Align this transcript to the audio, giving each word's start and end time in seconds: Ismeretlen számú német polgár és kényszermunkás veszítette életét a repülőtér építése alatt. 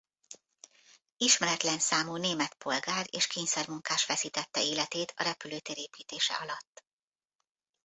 Ismeretlen 1.17 1.79
számú 1.79 2.15
német 2.15 2.53
polgár 2.53 3.05
és 3.09 3.27
kényszermunkás 3.27 4.05
veszítette 4.05 4.63
életét 4.63 5.13
a 5.15 5.23
repülőtér 5.23 5.77
építése 5.77 6.33
alatt. 6.35 6.85